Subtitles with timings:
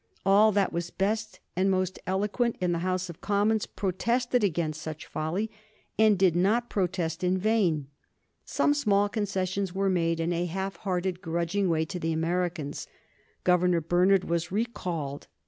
[0.25, 5.05] All that was best and most eloquent in the House of Commons protested against such
[5.05, 5.51] folly,
[5.99, 7.85] and did not protest in vain.
[8.43, 12.87] Some small concessions were made in a half hearted and grudging way to the Americans.
[13.43, 15.27] Governor Bernard was recalled.